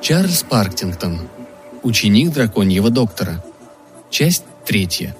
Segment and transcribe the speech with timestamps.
[0.00, 1.28] Чарльз Парктингтон.
[1.82, 3.44] Ученик драконьего доктора.
[4.10, 5.16] Часть третья.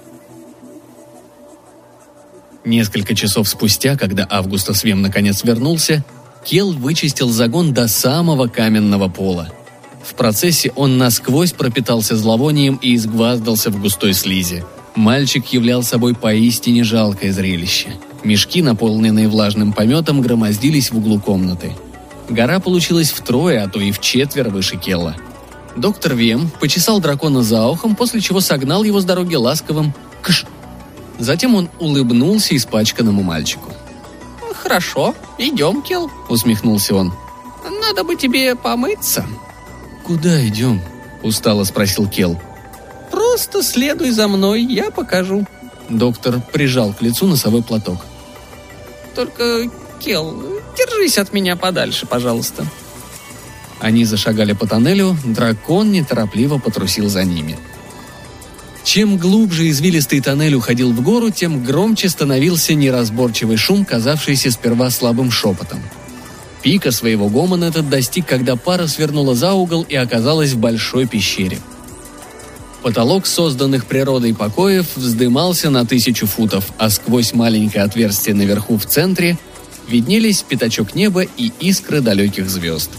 [2.63, 6.05] Несколько часов спустя, когда Августа Свем наконец вернулся,
[6.45, 9.49] Кел вычистил загон до самого каменного пола.
[10.01, 14.63] В процессе он насквозь пропитался зловонием и изгваздался в густой слизи.
[14.95, 17.93] Мальчик являл собой поистине жалкое зрелище.
[18.23, 21.75] Мешки, наполненные влажным пометом, громоздились в углу комнаты.
[22.29, 25.15] Гора получилась втрое, а то и в четверо выше Келла.
[25.75, 30.45] Доктор Вем почесал дракона за ухом, после чего согнал его с дороги ласковым «кш».
[31.17, 33.71] Затем он улыбнулся испачканному мальчику.
[34.53, 37.13] «Хорошо, идем, Кел»,— усмехнулся он.
[37.81, 39.25] «Надо бы тебе помыться».
[40.05, 40.81] «Куда идем?»—
[41.23, 42.39] устало спросил Кел.
[43.33, 45.47] «Просто следуй за мной, я покажу».
[45.89, 47.97] Доктор прижал к лицу носовой платок.
[49.15, 50.39] «Только, Кел,
[50.77, 52.63] держись от меня подальше, пожалуйста».
[53.79, 57.57] Они зашагали по тоннелю, дракон неторопливо потрусил за ними.
[58.83, 65.31] Чем глубже извилистый тоннель уходил в гору, тем громче становился неразборчивый шум, казавшийся сперва слабым
[65.31, 65.81] шепотом.
[66.61, 71.57] Пика своего гомона этот достиг, когда пара свернула за угол и оказалась в большой пещере.
[72.83, 79.37] Потолок созданных природой покоев вздымался на тысячу футов, а сквозь маленькое отверстие наверху в центре
[79.87, 82.91] виднелись пятачок неба и искры далеких звезд.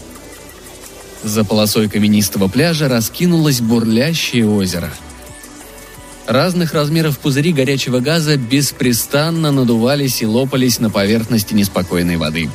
[1.23, 4.91] За полосой каменистого пляжа раскинулось бурлящее озеро–
[6.27, 12.49] Разных размеров пузыри горячего газа беспрестанно надувались и лопались на поверхности неспокойной воды.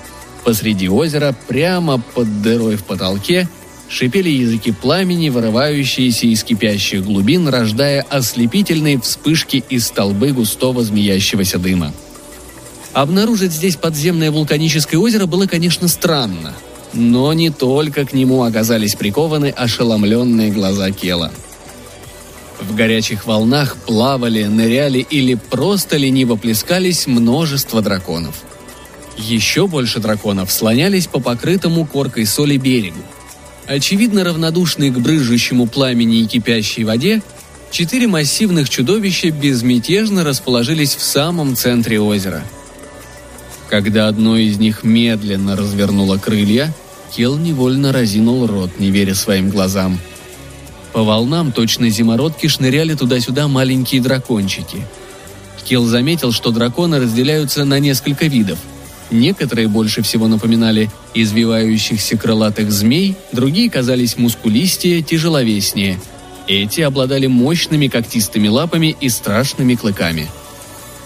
[0.45, 3.49] Посреди озера, прямо под дырой в потолке,
[3.91, 11.93] шипели языки пламени, вырывающиеся из кипящих глубин, рождая ослепительные вспышки из столбы густого змеящегося дыма.
[12.95, 16.55] Обнаружить здесь подземное вулканическое озеро было, конечно, странно.
[16.95, 21.31] Но не только к нему оказались прикованы ошеломленные глаза Кела–
[22.61, 28.43] в горячих волнах плавали, ныряли или просто лениво плескались множество драконов.
[29.17, 33.01] Еще больше драконов слонялись по покрытому коркой соли берегу.
[33.71, 37.23] Очевидно равнодушные к брызжущему пламени и кипящей воде,
[37.71, 42.43] четыре массивных чудовища безмятежно расположились в самом центре озера.
[43.69, 46.75] Когда одно из них медленно развернуло крылья,
[47.17, 49.99] Кел невольно разинул рот, не веря своим глазам–
[50.93, 54.85] по волнам точно зимородки шныряли туда-сюда маленькие дракончики.
[55.65, 58.59] Кел заметил, что драконы разделяются на несколько видов.
[59.11, 65.99] Некоторые больше всего напоминали извивающихся крылатых змей, другие казались мускулистее, тяжеловеснее.
[66.47, 70.29] Эти обладали мощными когтистыми лапами и страшными клыками.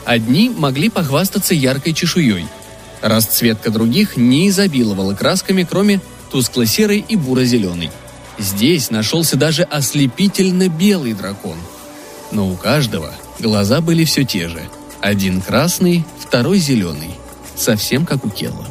[0.04, 2.46] Одни могли похвастаться яркой чешуей.
[3.00, 6.00] Расцветка других не изобиловала красками, кроме
[6.30, 7.90] тускло-серой и буро-зеленой–
[8.38, 11.56] Здесь нашелся даже ослепительно белый дракон.
[12.32, 14.60] Но у каждого глаза были все те же.
[15.00, 17.10] Один красный, второй зеленый.
[17.56, 18.66] Совсем как у Келла.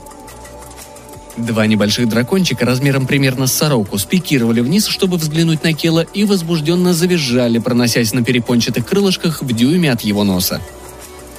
[1.38, 6.94] Два небольших дракончика размером примерно с сороку спикировали вниз, чтобы взглянуть на Кела, и возбужденно
[6.94, 10.62] завизжали, проносясь на перепончатых крылышках в дюйме от его носа.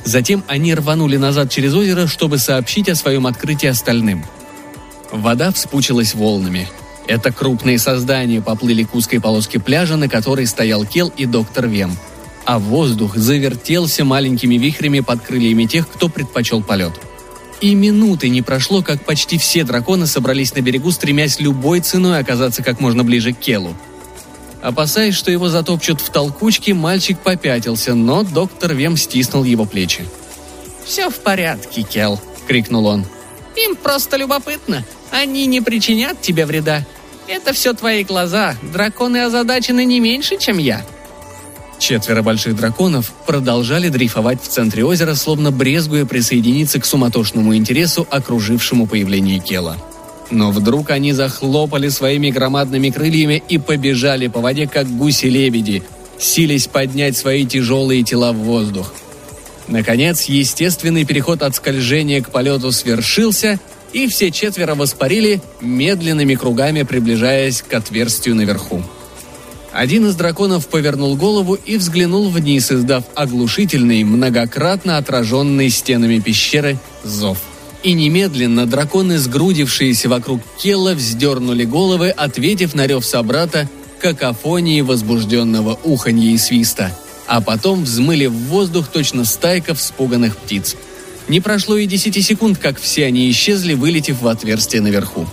[0.04, 4.24] Затем они рванули назад через озеро, чтобы сообщить о своем открытии остальным.
[5.12, 6.68] Вода вспучилась волнами.
[7.06, 11.96] Это крупные создания поплыли к узкой полоске пляжа, на которой стоял Кел и доктор Вем.
[12.44, 16.92] А воздух завертелся маленькими вихрями под крыльями тех, кто предпочел полет.
[17.60, 22.62] И минуты не прошло, как почти все драконы собрались на берегу, стремясь любой ценой оказаться
[22.62, 23.74] как можно ближе к Келу.
[24.62, 30.04] Опасаясь, что его затопчут в толкучке, мальчик попятился, но доктор Вем стиснул его плечи.
[30.84, 33.04] «Все в порядке, Кел»,— крикнул он.
[33.56, 34.84] «Им просто любопытно.
[35.10, 36.84] Они не причинят тебе вреда.
[37.28, 38.56] Это все твои глаза.
[38.62, 40.84] Драконы озадачены не меньше, чем я».
[41.78, 48.86] Четверо больших драконов продолжали дрейфовать в центре озера, словно брезгуя присоединиться к суматошному интересу, окружившему
[48.86, 49.76] появление Кела.
[50.30, 55.82] Но вдруг они захлопали своими громадными крыльями и побежали по воде, как гуси-лебеди,
[56.18, 58.94] сились поднять свои тяжелые тела в воздух.
[59.68, 63.58] Наконец, естественный переход от скольжения к полету свершился,
[63.92, 68.82] и все четверо воспарили, медленными кругами приближаясь к отверстию наверху.
[69.74, 77.38] Один из драконов повернул голову и взглянул вниз, издав оглушительный, многократно отраженный стенами пещеры зов.
[77.82, 83.68] И немедленно драконы, сгрудившиеся вокруг Келла, вздернули головы, ответив на рев собрата
[84.00, 86.96] какофонии возбужденного уханья и свиста.
[87.26, 90.76] а потом взмыли в воздух точно стайка вспуганных птиц.
[91.26, 95.26] Не прошло и десяти секунд, как все они исчезли, вылетев в отверстие наверху.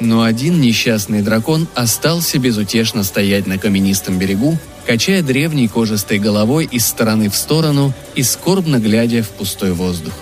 [0.00, 6.86] Но один несчастный дракон остался безутешно стоять на каменистом берегу, качая древней кожистой головой из
[6.86, 10.14] стороны в сторону и скорбно глядя в пустой воздух.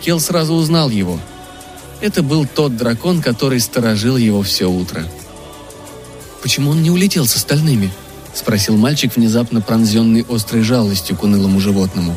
[0.00, 1.18] Кел сразу узнал его.
[2.00, 5.04] Это был тот дракон, который сторожил его все утро.
[6.42, 7.90] «Почему он не улетел с остальными?»—
[8.34, 12.16] спросил мальчик, внезапно пронзенный острой жалостью к унылому животному.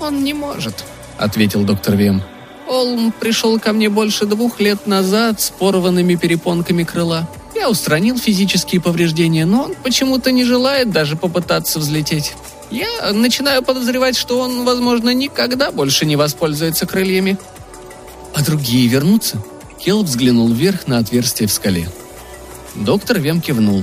[0.00, 0.84] «Он не может»,—
[1.18, 2.22] ответил доктор Вем.
[2.70, 7.28] Олм пришел ко мне больше двух лет назад с порванными перепонками крыла.
[7.52, 12.34] Я устранил физические повреждения, но он почему-то не желает даже попытаться взлететь.
[12.70, 17.38] Я начинаю подозревать, что он, возможно, никогда больше не воспользуется крыльями.
[18.34, 19.42] А другие вернутся?
[19.80, 21.90] Келл взглянул вверх на отверстие в скале.
[22.76, 23.82] Доктор Вем кивнул.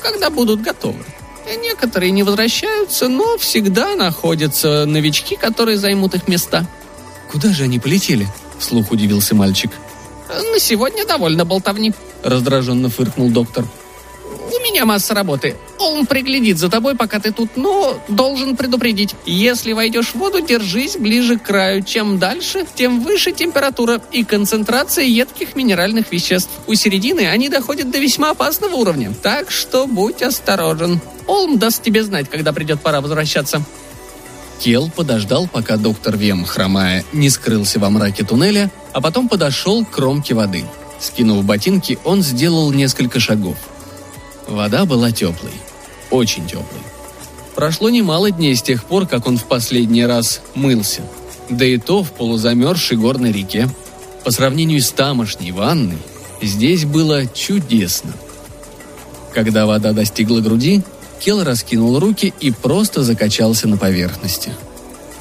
[0.00, 1.04] Когда будут готовы.
[1.60, 6.64] Некоторые не возвращаются, но всегда находятся новички, которые займут их места.
[7.34, 8.28] «Куда же они полетели?»–
[8.60, 9.72] вслух удивился мальчик.
[10.28, 11.92] «На сегодня довольно болтовни»,–
[12.22, 13.64] раздраженно фыркнул доктор.
[14.52, 15.56] «У меня масса работы.
[15.80, 19.16] Он приглядит за тобой, пока ты тут, но должен предупредить.
[19.26, 21.82] Если войдешь в воду, держись ближе к краю.
[21.82, 26.52] Чем дальше, тем выше температура и концентрация едких минеральных веществ.
[26.68, 31.00] У середины они доходят до весьма опасного уровня, так что будь осторожен.
[31.26, 33.64] Олм даст тебе знать, когда придет пора возвращаться».
[34.60, 39.90] Кел подождал, пока доктор Вем, хромая, не скрылся во мраке туннеля, а потом подошел к
[39.90, 40.64] кромке воды.
[41.00, 43.56] Скинув ботинки, он сделал несколько шагов.
[44.48, 45.52] Вода была теплой.
[46.10, 46.80] Очень теплой.
[47.54, 51.02] Прошло немало дней с тех пор, как он в последний раз мылся.
[51.50, 53.68] Да и то в полузамерзшей горной реке.
[54.24, 55.98] По сравнению с тамошней ванной,
[56.40, 58.12] здесь было чудесно.
[59.34, 60.82] Когда вода достигла груди,
[61.24, 64.52] Кел раскинул руки и просто закачался на поверхности.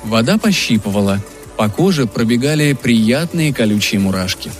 [0.03, 1.23] Вода пощипывала,
[1.55, 4.51] по коже пробегали приятные колючие мурашки.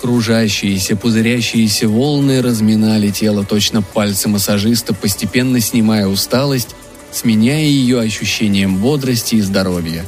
[0.00, 6.76] Кружащиеся, пузырящиеся волны разминали тело точно пальцы массажиста, постепенно снимая усталость,
[7.10, 10.04] сменяя ее ощущением бодрости и здоровья.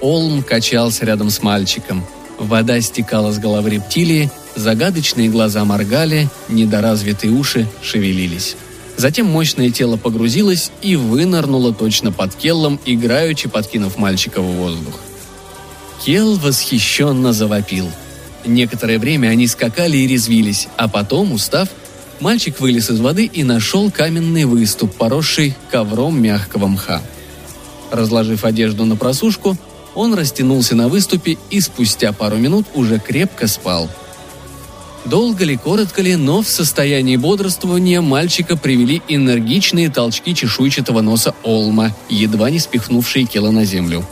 [0.00, 2.04] Олм качался рядом с мальчиком.
[2.38, 8.56] Вода стекала с головы рептилии, загадочные глаза моргали, недоразвитые уши шевелились.
[8.96, 15.00] Затем мощное тело погрузилось и вынырнуло точно под Келлом, играючи подкинув мальчика в воздух.
[16.04, 17.90] Келл восхищенно завопил.
[18.44, 21.68] Некоторое время они скакали и резвились, а потом, устав,
[22.20, 27.02] мальчик вылез из воды и нашел каменный выступ, поросший ковром мягкого мха.
[27.90, 29.56] Разложив одежду на просушку,
[29.94, 33.88] он растянулся на выступе и спустя пару минут уже крепко спал–
[35.04, 41.94] Долго ли, коротко ли, но в состоянии бодрствования мальчика привели энергичные толчки чешуйчатого носа Олма,
[42.08, 44.04] едва не спихнувшие Кела на землю.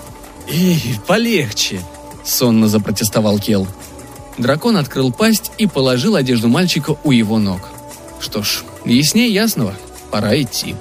[0.49, 1.81] «Эй, полегче!»–
[2.25, 3.67] сонно запротестовал Кел.
[4.37, 7.71] Дракон открыл пасть и положил одежду мальчика у его ног.
[8.21, 9.75] Что ж, яснее ясного,
[10.11, 10.75] пора идти.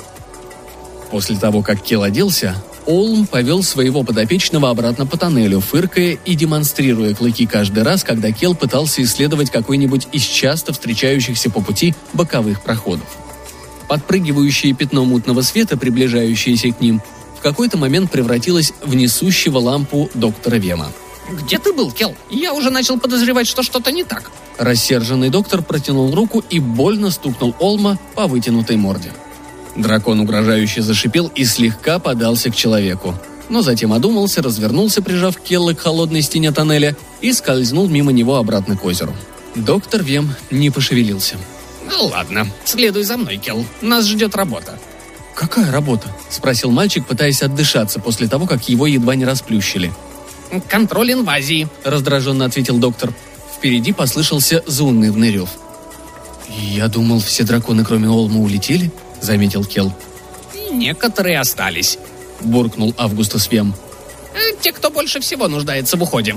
[1.09, 2.55] После того, как Кел оделся,
[2.85, 8.55] Олм повел своего подопечного обратно по тоннелю, фыркая и демонстрируя клыки каждый раз, когда Кел
[8.55, 13.05] пытался исследовать какой-нибудь из часто встречающихся по пути боковых проходов.
[13.87, 17.01] Подпрыгивающее пятно мутного света, приближающееся к ним,
[17.37, 20.91] в какой-то момент превратилось в несущего лампу доктора Вема.
[21.31, 22.15] «Где ты был, Кел?
[22.29, 24.31] Я уже начал подозревать, что что-то не так».
[24.57, 29.11] Рассерженный доктор протянул руку и больно стукнул Олма по вытянутой морде.
[29.75, 33.15] Дракон угрожающе зашипел и слегка подался к человеку.
[33.49, 38.77] Но затем одумался, развернулся, прижав Келла к холодной стене тоннеля, и скользнул мимо него обратно
[38.77, 39.13] к озеру.
[39.55, 41.35] Доктор Вем не пошевелился.
[41.89, 43.65] «Ну ладно, следуй за мной, Келл.
[43.81, 44.79] Нас ждет работа».
[45.35, 49.91] «Какая работа?»– спросил мальчик, пытаясь отдышаться после того, как его едва не расплющили.
[50.67, 53.13] «Контроль инвазии»,– раздраженно ответил доктор.
[53.57, 55.49] Впереди послышался заунывный рев.
[56.49, 59.93] «Я думал, все драконы, кроме Олма, улетели?»— заметил Кел.
[60.71, 61.97] «Некоторые остались»,—
[62.41, 63.73] буркнул Августус Вем.
[64.33, 66.35] «Э, «Те, кто больше всего нуждается в уходе».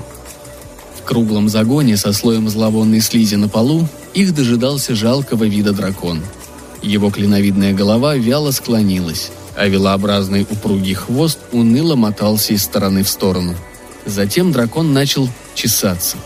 [1.00, 6.22] В круглом загоне со слоем зловонной слизи на полу их дожидался жалкого вида дракон.
[6.82, 13.54] Его клиновидная голова вяло склонилась, а велообразный упругий хвост уныло мотался из стороны в сторону.
[14.06, 16.16] Затем дракон начал чесаться.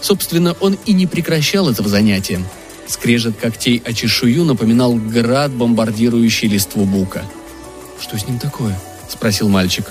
[0.00, 2.40] Собственно, он и не прекращал этого занятия—
[2.90, 7.22] Скрежет когтей о чешую напоминал град, бомбардирующий листву бука.
[8.00, 8.76] «Что с ним такое?»–
[9.08, 9.84] спросил мальчик.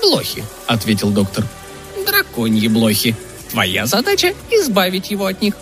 [0.00, 1.44] «Блохи»,– ответил доктор.
[2.06, 3.14] «Драконьи блохи.
[3.50, 5.56] Твоя задача– избавить его от них.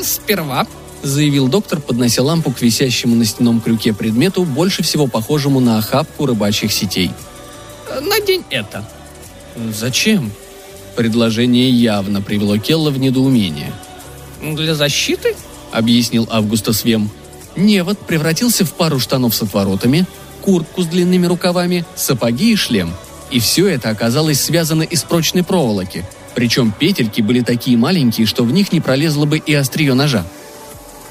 [0.00, 0.64] Сперва
[1.02, 6.26] заявил доктор, поднося лампу к висящему на стенном крюке предмету, больше всего похожему на охапку
[6.26, 7.10] рыбачьих сетей.
[8.00, 8.88] «Надень это».
[9.72, 10.30] «Зачем?»
[10.94, 13.72] Предложение явно привело Келла в недоумение.
[14.40, 15.34] «Для защиты?»—
[15.74, 17.10] объяснил Августас Вем.
[17.56, 20.06] Невод превратился в пару штанов с отворотами,
[20.40, 22.92] куртку с длинными рукавами, сапоги и шлем.
[23.30, 26.04] И все это оказалось связано из прочной проволоки.
[26.34, 30.26] Причем петельки были такие маленькие, что в них не пролезло бы и острие ножа.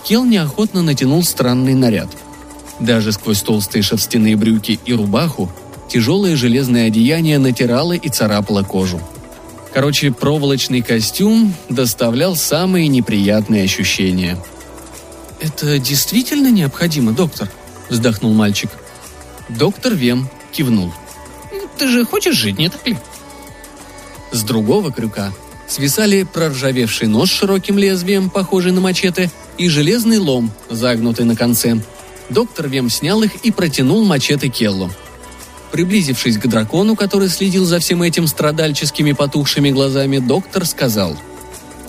[0.04, 2.10] Кел неохотно натянул странный наряд.
[2.80, 5.50] Даже сквозь толстые шерстяные брюки и рубаху
[5.88, 9.00] тяжелое железное одеяние натирало и царапало кожу.
[9.74, 14.38] Короче, проволочный костюм доставлял самые неприятные ощущения.
[15.40, 17.50] «Это действительно необходимо, доктор?»–
[17.90, 18.70] вздохнул мальчик.
[19.50, 20.94] Доктор Вем кивнул.
[21.78, 22.98] «Ты же хочешь жить, не так ли?»
[24.32, 25.34] С другого крюка
[25.68, 31.80] свисали проржавевший нож с широким лезвием, похожий на мачете, и железный лом, загнутый на конце.
[32.30, 34.92] Доктор Вем снял их и протянул мачете Келлу–
[35.74, 41.18] Приблизившись к дракону, который следил за всем этим страдальческими потухшими глазами, доктор сказал.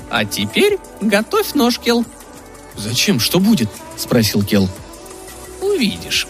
[0.09, 2.07] «А теперь готовь нож, Кел».
[2.79, 3.21] «Зачем?
[3.21, 4.71] Что будет?»– спросил Кел.
[5.61, 6.27] «Увидишь».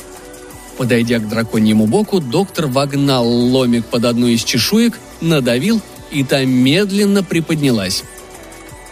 [0.79, 5.81] Подойдя к драконьему боку, доктор вогнал ломик под одну из чешуек, надавил,
[6.11, 8.03] и та медленно приподнялась.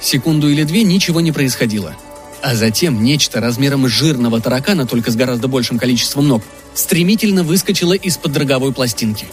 [0.01, 1.97] Секунду или две ничего не происходило.
[2.43, 6.43] А затем нечто размером жирного таракана, только с гораздо большим количеством ног,
[6.75, 9.27] стремительно выскочила из-под роговой пластинки.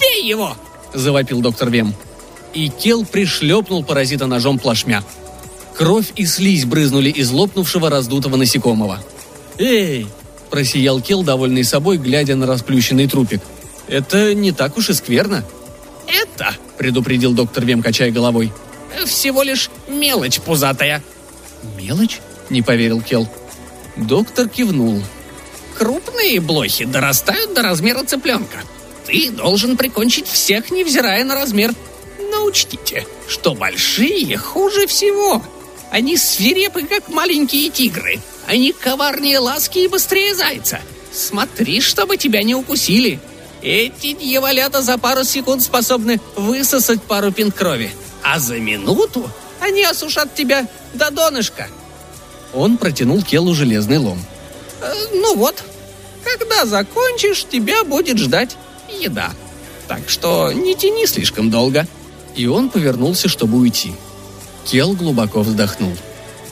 [0.00, 0.56] «Бей его!»–
[0.94, 1.94] завопил доктор Вем.
[2.54, 5.04] И Кел пришлепнул паразита ножом плашмя.
[5.76, 9.00] Кровь и слизь брызнули из лопнувшего раздутого насекомого.
[9.58, 10.06] «Эй!»–
[10.50, 13.42] просиял Кел, довольный собой, глядя на расплющенный трупик.
[13.86, 15.44] «Это не так уж и скверно».
[16.06, 18.50] «Это»,– предупредил доктор Вем, качая головой.
[19.06, 21.02] «Всего лишь мелочь пузатая».
[21.76, 22.20] «Мелочь?»–
[22.50, 23.28] не поверил Кел.
[23.96, 25.02] Доктор кивнул.
[25.78, 28.58] Крупные блохи дорастают до размера цыпленка.
[29.06, 31.72] Ты должен прикончить всех, невзирая на размер.
[32.30, 35.42] Но учтите, что большие хуже всего.
[35.90, 38.20] Они свирепы, как маленькие тигры.
[38.46, 40.80] Они коварнее ласки и быстрее зайца.
[41.12, 43.20] Смотри, чтобы тебя не укусили.
[43.62, 47.90] Эти дьяволята за пару секунд способны высосать пару пинт крови.
[48.22, 49.28] А за минуту
[49.60, 51.68] они осушат тебя до донышка.
[52.54, 54.18] Он протянул Келу железный лом.
[54.80, 55.62] Э, ну вот,
[56.24, 58.56] когда закончишь, тебя будет ждать
[58.88, 59.30] еда.
[59.88, 61.86] Так что не тяни слишком долго.
[62.36, 63.92] И он повернулся, чтобы уйти.
[64.64, 65.92] Кел глубоко вздохнул.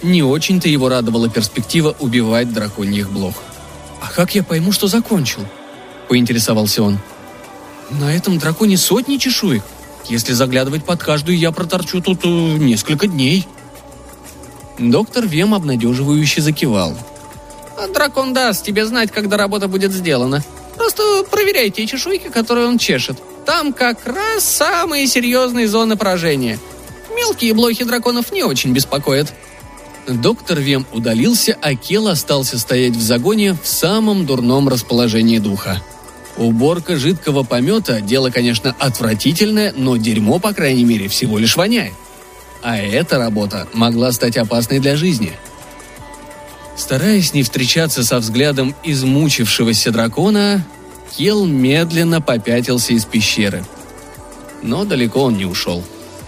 [0.03, 3.35] Не очень-то его радовала перспектива убивать драконьих блох.
[4.01, 5.41] «А как я пойму, что закончил?»–
[6.09, 6.99] поинтересовался он.
[7.91, 9.65] «На этом драконе сотни чешуек.
[10.09, 13.47] Если заглядывать под каждую, я проторчу тут э, несколько дней».
[14.79, 16.97] Доктор Вем обнадеживающе закивал–
[17.87, 20.43] Дракон даст тебе знать, когда работа будет сделана.
[20.77, 23.19] Просто проверяй те чешуйки, которые он чешет.
[23.47, 26.59] Там как раз самые серьезные зоны поражения.
[27.15, 29.33] Мелкие блохи драконов не очень беспокоят.
[30.07, 35.83] Доктор Вем удалился, а Кел остался стоять в загоне в самом дурном расположении духа.
[36.37, 41.95] Уборка жидкого помета– дело, конечно, отвратительное, но дерьмо, по крайней мере, всего лишь воняет.
[42.63, 45.33] А эта работа могла стать опасной для жизни–
[46.79, 50.65] Стараясь не встречаться со взглядом измучившегося дракона,
[51.17, 53.65] Кел медленно попятился из пещеры.
[54.63, 55.83] Но далеко он не ушел.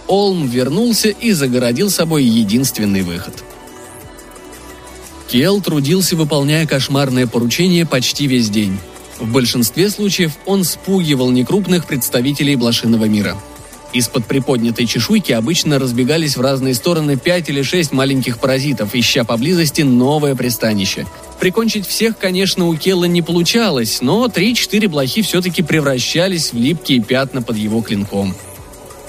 [0.07, 3.45] Олм вернулся и загородил собой единственный выход.
[5.29, 8.77] Кел трудился, выполняя кошмарное поручение почти весь день.
[9.19, 13.37] В большинстве случаев он спугивал некрупных представителей блошиного мира–
[13.93, 19.81] из-под приподнятой чешуйки обычно разбегались в разные стороны пять или шесть маленьких паразитов, ища поблизости
[19.81, 21.05] новое пристанище.
[21.39, 27.41] Прикончить всех, конечно, у Келла не получалось, но три-четыре блохи все-таки превращались в липкие пятна
[27.41, 28.35] под его клинком.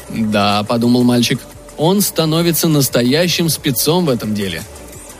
[0.08, 1.40] «Да»,— подумал мальчик,—
[1.76, 4.62] «он становится настоящим спецом в этом деле».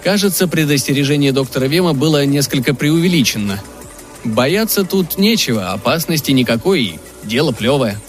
[0.03, 3.61] Кажется, предостережение доктора Вема было несколько преувеличено.
[4.25, 8.01] Бояться тут нечего, опасности никакой, дело плевое.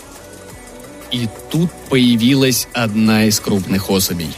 [1.13, 4.29] И тут появилась одна из крупных особей.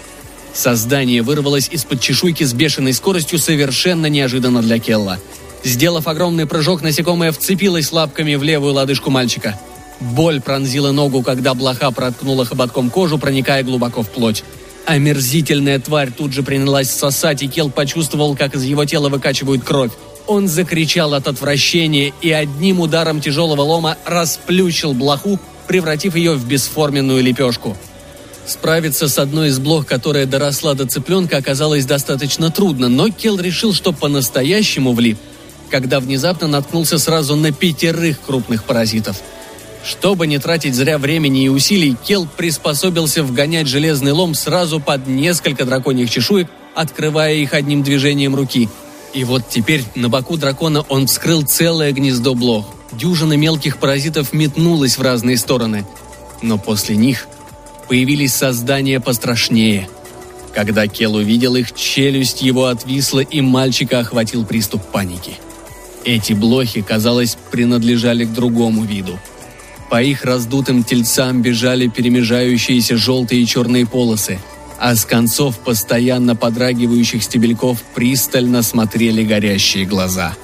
[0.53, 5.17] Создание вырвалось из-под чешуйки с бешеной скоростью совершенно неожиданно для Келла.
[5.63, 9.58] Сделав огромный прыжок, насекомое вцепилось лапками в левую лодыжку мальчика.
[10.01, 14.44] Боль пронзила ногу, когда блоха проткнула хоботком кожу, проникая глубоко в плоть.
[14.86, 19.91] Омерзительная тварь тут же принялась сосать, и Кел почувствовал, как из его тела выкачивают кровь.
[20.27, 27.24] Он закричал от отвращения и одним ударом тяжелого лома расплющил блоху, превратив ее в бесформенную
[27.24, 27.78] лепешку.
[28.46, 33.74] Справиться с одной из блох, которая доросла до цыпленка, оказалось достаточно трудно, но Кел решил,
[33.74, 35.18] что по-настоящему влип,
[35.72, 39.18] когда внезапно наткнулся сразу на пятерых крупных паразитов.
[39.84, 45.66] Чтобы не тратить зря времени и усилий, Кел приспособился вгонять железный лом сразу под несколько
[45.66, 48.70] драконьих чешуек, открывая их одним движением руки.
[49.14, 52.75] И вот теперь на боку дракона он вскрыл целое гнездо блох.
[52.98, 55.86] Дюжина мелких паразитов метнулась в разные стороны.
[56.42, 57.28] Но после них
[57.88, 59.90] появились создания пострашнее.
[60.54, 65.34] Когда Кел увидел их, челюсть его отвисла, и мальчика охватил приступ паники.
[66.06, 69.20] Эти блохи, казалось, принадлежали к другому виду.
[69.90, 74.40] По их раздутым тельцам бежали перемежающиеся желтые и черные полосы,
[74.80, 80.36] а с концов постоянно подрагивающих стебельков пристально смотрели горящие глаза.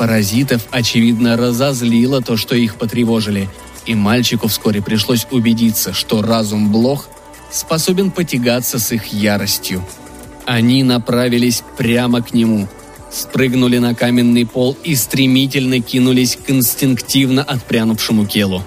[0.00, 3.48] Паразитов, очевидно, разозлило то, что их потревожили–
[3.86, 7.08] и мальчику вскоре пришлось убедиться, что разум Блох
[7.50, 9.84] способен потягаться с их яростью.
[10.46, 12.68] Они направились прямо к нему,
[13.10, 18.62] спрыгнули на каменный пол и стремительно кинулись к инстинктивно отпрянувшему Келу.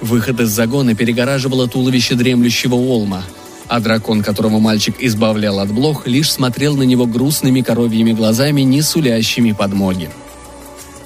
[0.00, 3.22] Выход из загона перегораживало туловище дремлющего Олма,
[3.68, 8.82] а дракон, которого мальчик избавлял от блох, лишь смотрел на него грустными коровьими глазами, не
[8.82, 10.10] сулящими подмоги.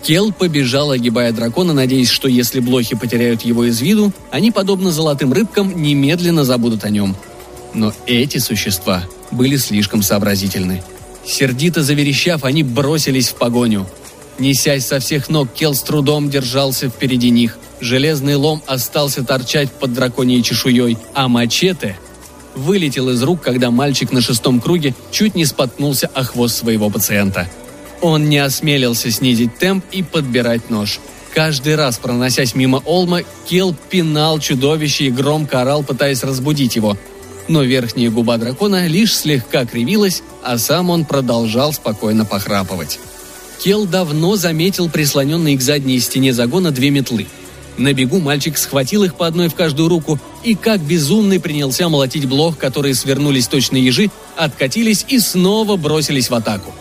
[0.02, 5.32] Кел побежал, огибая дракона, надеясь, что если блохи потеряют его из виду, они, подобно золотым
[5.32, 7.16] рыбкам, немедленно забудут о нем.
[7.74, 10.82] Но эти существа были слишком сообразительны.
[11.26, 13.86] Сердито заверещав, они бросились в погоню.
[14.38, 17.58] Несясь со всех ног, Кел с трудом держался впереди них.
[17.80, 21.98] Железный лом остался торчать под драконьей чешуей, а мачете
[22.54, 27.48] вылетел из рук, когда мальчик на шестом круге чуть не споткнулся о хвост своего пациента–
[28.00, 31.00] он не осмелился снизить темп и подбирать нож.
[31.34, 36.96] Каждый раз, проносясь мимо Олма, Кел пинал чудовище и громко орал, пытаясь разбудить его.
[37.48, 42.98] Но верхняя губа дракона лишь слегка кривилась, а сам он продолжал спокойно похрапывать.
[43.62, 47.26] Кел давно заметил прислоненные к задней стене загона две метлы.
[47.76, 52.26] На бегу мальчик схватил их по одной в каждую руку и как безумный принялся молотить
[52.26, 56.74] блох, которые свернулись точно ежи, откатились и снова бросились в атаку.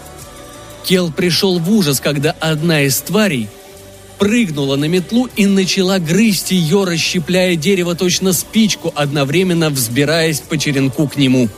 [0.85, 3.49] Кел пришел в ужас, когда одна из тварей
[4.17, 11.07] прыгнула на метлу и начала грызть ее, расщепляя дерево точно спичку, одновременно взбираясь по черенку
[11.07, 11.49] к нему.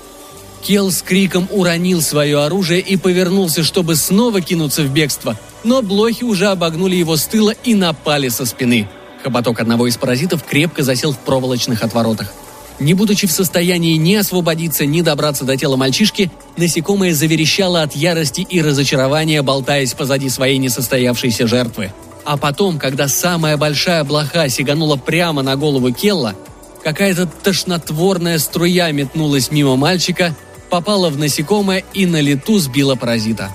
[0.61, 6.23] Кел с криком уронил свое оружие и повернулся, чтобы снова кинуться в бегство, но блохи
[6.23, 8.89] уже обогнули его с тыла и напали со спины.
[9.23, 12.33] Хоботок одного из паразитов крепко засел в проволочных отворотах.
[12.79, 18.41] Не будучи в состоянии ни освободиться, ни добраться до тела мальчишки, насекомое заверещало от ярости
[18.41, 21.91] и разочарования, болтаясь позади своей несостоявшейся жертвы.
[22.23, 26.35] А потом, когда самая большая блоха сиганула прямо на голову Келла,
[26.81, 30.33] какая-то тошнотворная струя метнулась мимо мальчика,
[30.69, 33.49] попала в насекомое и на лету сбила паразита.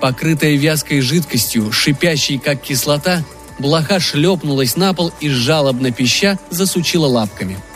[0.00, 3.24] Покрытая вязкой жидкостью, шипящей как кислота,
[3.58, 7.58] блоха шлепнулась на пол и жалобно пища засучила лапками–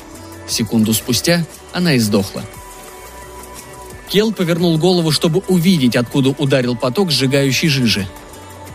[0.48, 2.42] Секунду спустя она издохла.
[4.08, 8.06] Кел повернул голову, чтобы увидеть, откуда ударил поток сжигающей жижи.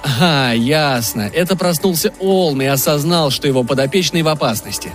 [0.04, 1.30] А, ясно.
[1.34, 4.92] Это проснулся Олм и осознал, что его подопечный в опасности.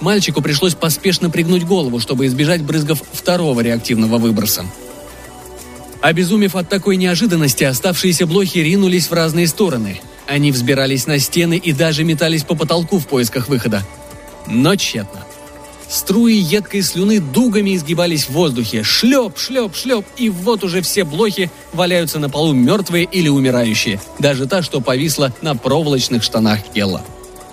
[0.00, 4.66] Мальчику пришлось поспешно пригнуть голову, чтобы избежать брызгов второго реактивного выброса.
[6.00, 10.00] Обезумев от такой неожиданности, оставшиеся блохи ринулись в разные стороны.
[10.26, 13.82] Они взбирались на стены и даже метались по потолку в поисках выхода.
[14.48, 15.24] Но тщетно.
[15.92, 18.82] Струи едкой слюны дугами изгибались в воздухе.
[18.82, 24.00] Шлеп, шлеп, шлеп, и вот уже все блохи валяются на полу мертвые или умирающие.
[24.18, 27.02] Даже та, что повисла на проволочных штанах Келла.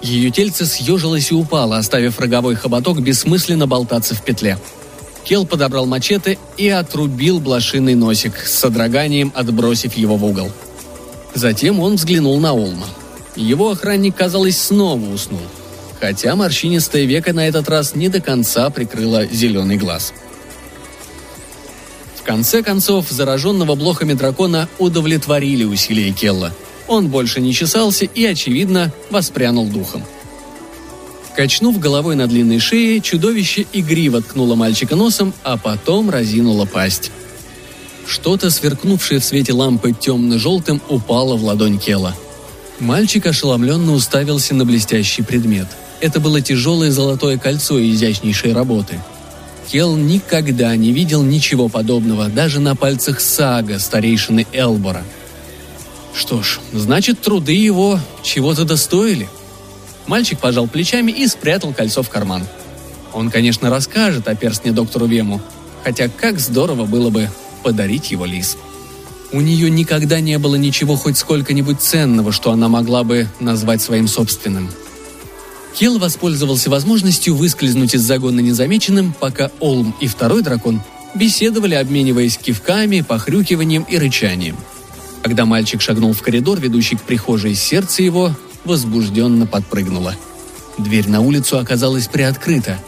[0.02, 4.58] Ее тельце съежилось и упало, оставив роговой хоботок бессмысленно болтаться в петле.
[5.26, 10.50] Кел подобрал мачете и отрубил блошиный носик, с содроганием отбросив его в угол.
[11.34, 12.88] Затем он взглянул на Олма.
[13.36, 15.42] Его охранник, казалось, снова уснул
[16.00, 20.14] хотя морщинистое веко на этот раз не до конца прикрыло зеленый глаз.
[22.16, 26.54] В конце концов, зараженного блохами дракона удовлетворили усилия Келла.
[26.88, 30.04] Он больше не чесался и, очевидно, воспрянул духом.
[31.36, 37.12] Качнув головой на длинной шее, чудовище игриво ткнуло мальчика носом, а потом разинуло пасть.
[38.06, 42.16] Что-то, сверкнувшее в свете лампы темно-желтым, упало в ладонь Кела.
[42.80, 45.68] Мальчик ошеломленно уставился на блестящий предмет–
[46.02, 49.00] это было тяжелое золотое кольцо изящнейшей работы.
[49.68, 55.04] Кел никогда не видел ничего подобного, даже на пальцах сага старейшины Элбора.
[56.16, 59.30] Что ж, значит, труды его чего-то достоили.
[60.08, 62.44] Мальчик пожал плечами и спрятал кольцо в карман.
[63.14, 65.40] Он, конечно, расскажет о перстне доктору Вему,
[65.84, 67.30] хотя как здорово было бы
[67.64, 68.58] подарить его Лис.
[69.32, 74.08] У нее никогда не было ничего хоть сколько-нибудь ценного, что она могла бы назвать своим
[74.08, 74.72] собственным.
[75.76, 80.82] Кел воспользовался возможностью выскользнуть из загона незамеченным, пока Олм и второй дракон
[81.16, 84.58] беседовали, обмениваясь кивками, похрюкиванием и рычанием.
[85.22, 90.16] Когда мальчик шагнул в коридор, ведущий к прихожей, сердце его возбужденно подпрыгнуло.
[90.78, 92.80] Дверь на улицу оказалась приоткрыта.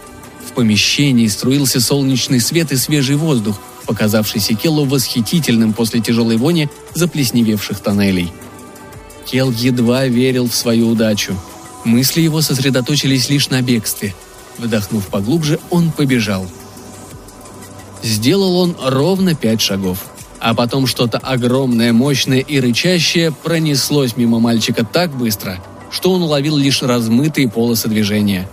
[0.47, 7.79] В помещении струился солнечный свет и свежий воздух, показавшийся Келлу восхитительным после тяжелой вони заплесневевших
[7.79, 8.31] тоннелей.
[9.25, 11.37] Кел едва верил в свою удачу.
[11.83, 14.13] Мысли его сосредоточились лишь на бегстве.
[14.57, 16.47] Вдохнув поглубже, он побежал.
[18.03, 20.05] Сделал он ровно пять шагов.
[20.39, 25.59] А потом что-то огромное, мощное и рычащее пронеслось мимо мальчика так быстро,
[25.91, 28.49] что он уловил лишь размытые полосы движения.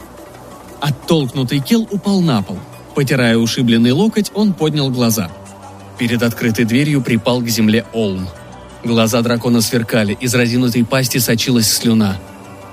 [0.80, 2.58] Оттолкнутый Кел упал на пол.
[2.94, 5.30] Потирая ушибленный локоть, он поднял глаза.
[5.98, 8.28] Перед открытой дверью припал к земле Олм.
[8.84, 12.18] Глаза дракона сверкали, из разинутой пасти сочилась слюна.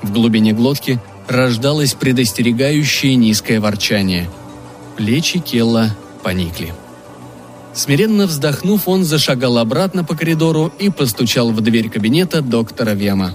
[0.06, 4.30] В глубине глотки рождалось предостерегающее низкое ворчание.
[4.98, 6.76] Плечи Келла поникли.
[7.74, 13.34] Смиренно вздохнув, он зашагал обратно по коридору и постучал в дверь кабинета доктора Вема.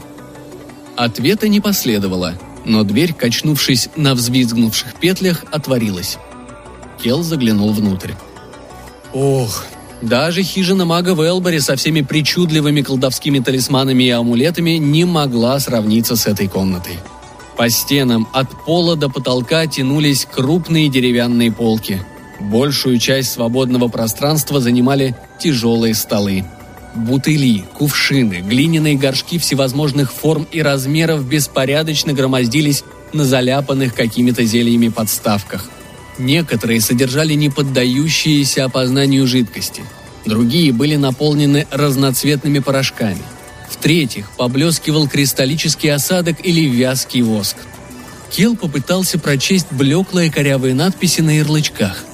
[0.95, 6.19] Ответа не последовало, но дверь, качнувшись на взвизгнувших петлях, отворилась.
[7.03, 8.13] Кел заглянул внутрь.
[9.13, 9.65] Ох,
[10.03, 16.27] даже хижина мага Велбери со всеми причудливыми колдовскими талисманами и амулетами не могла сравниться с
[16.27, 16.99] этой комнатой.
[17.57, 22.01] По стенам от пола до потолка тянулись крупные деревянные полки.
[22.41, 26.45] Большую часть свободного пространства занимали тяжелые столы.
[26.95, 32.83] Бутыли, кувшины, глиняные горшки всевозможных форм и размеров беспорядочно громоздились
[33.13, 35.69] на заляпанных какими-то зельями подставках–
[36.21, 39.83] Некоторые содержали неподдающиеся опознанию жидкости,
[40.27, 43.23] другие были наполнены разноцветными порошками.
[43.71, 47.57] В-третьих, поблескивал кристаллический осадок или вязкий воск.
[48.31, 52.05] Кел попытался прочесть блеклые корявые надписи на ярлычках.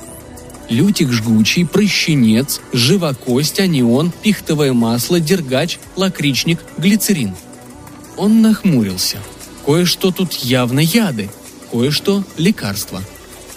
[0.68, 7.34] Лютик жгучий, прыщенец, живокость, анион, пихтовое масло, дергач, лакричник, глицерин.
[8.16, 9.18] Он нахмурился.
[9.64, 11.28] Кое-что тут явно яды,
[11.72, 13.02] кое-что лекарства–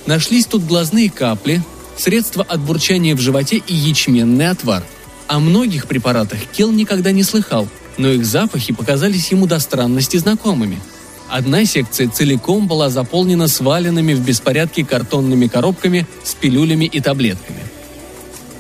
[0.10, 1.62] Нашлись тут глазные капли,
[1.96, 4.84] средства от бурчания в животе и ячменный отвар.
[5.28, 7.68] О многих препаратах Кел никогда не слыхал,
[8.00, 10.80] но их запахи показались ему до странности знакомыми.
[11.30, 17.62] Одна секция целиком была заполнена сваленными в беспорядке картонными коробками с пилюлями и таблетками.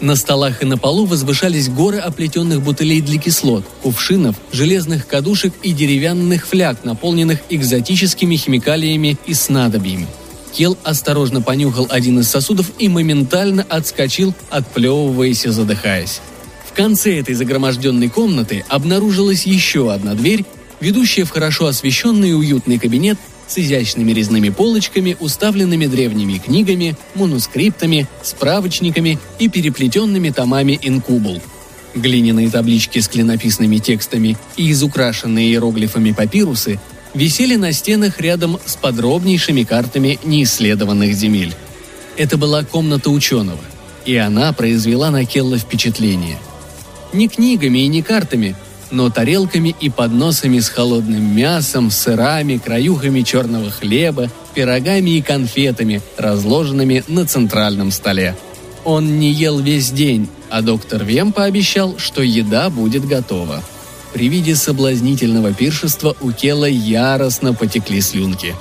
[0.02, 5.72] На столах и на полу возвышались горы оплетенных бутылей для кислот, кувшинов, железных кадушек и
[5.72, 10.06] деревянных фляг, наполненных экзотическими химикалиями и снадобьями–
[10.54, 16.22] Кел осторожно понюхал один из сосудов и моментально отскочил, отплевываясь и задыхаясь.
[16.66, 20.46] В конце этой загроможденной комнаты обнаружилась еще одна дверь,
[20.80, 28.08] ведущая в хорошо освещенный и уютный кабинет с изящными резными полочками, уставленными древними книгами, манускриптами,
[28.22, 31.42] справочниками и переплетенными томами инкубул.
[31.96, 36.80] Глиняные таблички с клинописными текстами и изукрашенные иероглифами папирусы
[37.14, 41.54] висели на стенах рядом с подробнейшими картами неисследованных земель.
[42.18, 43.60] Это была комната ученого,
[44.06, 46.38] и она произвела на Келла впечатление.
[47.14, 48.56] Не книгами и не картами,
[48.92, 57.04] но тарелками и подносами с холодным мясом, сырами, краюхами черного хлеба, пирогами и конфетами, разложенными
[57.08, 58.36] на центральном столе.
[58.84, 63.64] Он не ел весь день, а доктор Вем пообещал, что еда будет готова.
[64.14, 68.56] При виде соблазнительного пиршества у Кела яростно потекли слюнки.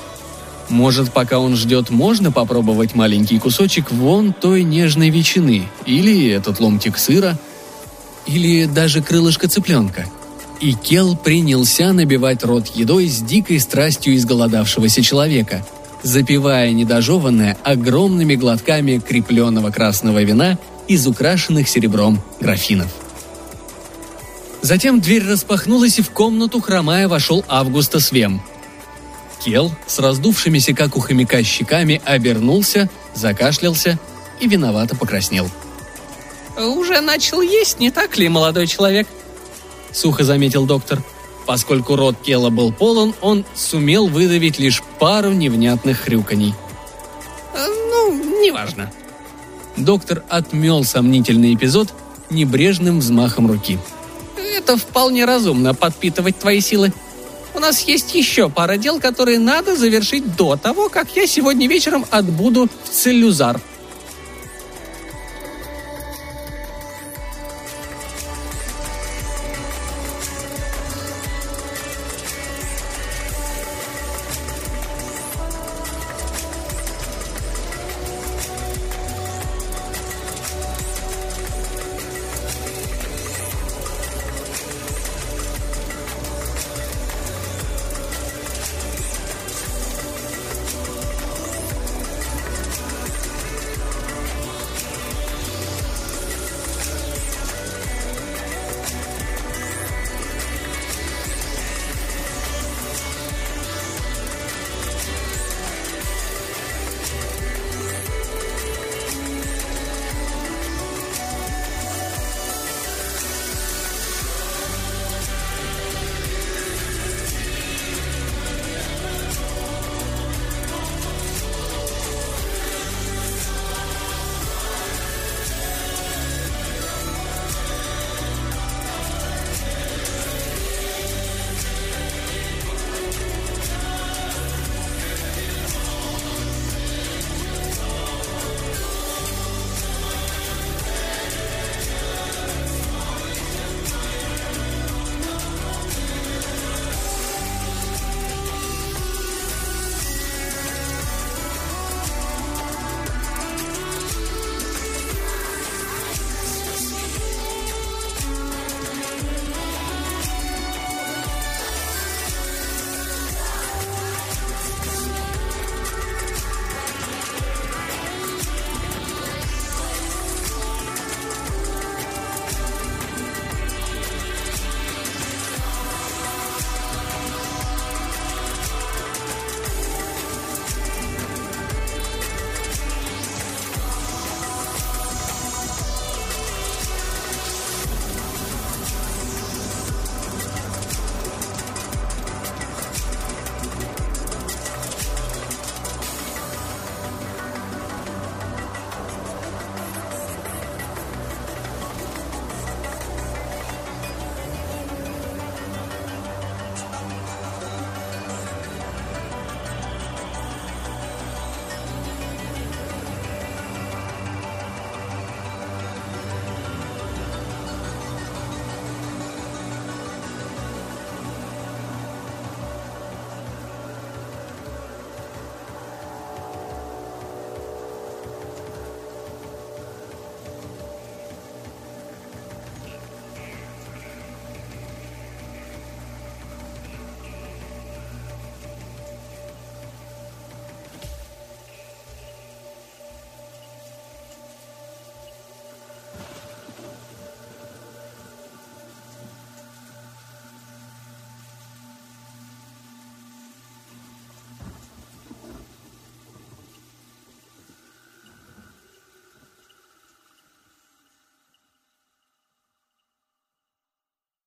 [0.69, 6.99] Может, пока он ждет, можно попробовать маленький кусочек вон той нежной ветчины, или этот ломтик
[6.99, 7.39] сыра,
[8.27, 10.05] или даже крылышко цыпленка.
[10.61, 15.65] И Кел принялся набивать рот едой с дикой страстью изголодавшегося человека,
[16.03, 22.89] запивая недожеванное огромными глотками крепленного красного вина из украшенных серебром графинов.
[24.61, 28.43] Затем дверь распахнулась, и в комнату, хромая, вошел Августа Свем.
[29.45, 33.99] Кел, с раздувшимися, как у хомяка, щеками, обернулся, закашлялся
[34.41, 35.49] и виновато покраснел.
[36.57, 39.07] «Уже начал есть, не так ли, молодой человек?»—
[39.93, 41.03] сухо заметил доктор.
[41.47, 46.53] Поскольку рот Кела был полон, он сумел выдавить лишь пару невнятных хрюканий.
[47.55, 48.93] «Э, «Ну, неважно».
[49.77, 51.95] Доктор отмел сомнительный эпизод
[52.29, 53.79] небрежным взмахом руки–
[54.69, 56.93] это вполне разумно подпитывать твои силы.
[57.55, 62.05] У нас есть еще пара дел, которые надо завершить до того, как я сегодня вечером
[62.11, 63.61] отбуду в Целлюзар.